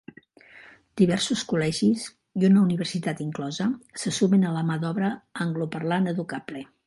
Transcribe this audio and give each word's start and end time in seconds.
Diversos 1.01 1.43
col·legis, 1.51 2.05
i 2.43 2.47
una 2.49 2.63
universitat 2.63 3.21
inclosa, 3.27 3.67
se 4.05 4.15
sumen 4.21 4.49
a 4.49 4.55
la 4.59 4.67
mà 4.71 4.79
d'obra 4.85 5.15
angloparlant 5.47 6.15
educable. 6.17 6.67